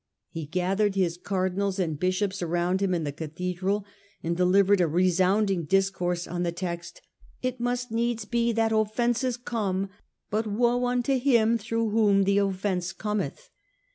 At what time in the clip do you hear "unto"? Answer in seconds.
10.87-11.19